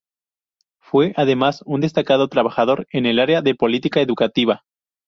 Fue 0.79 1.13
además 1.15 1.61
un 1.67 1.81
destacado 1.81 2.27
trabajador 2.27 2.87
en 2.91 3.05
el 3.05 3.19
área 3.19 3.43
de 3.43 3.53
política 3.53 4.01
educativa. 4.01 4.63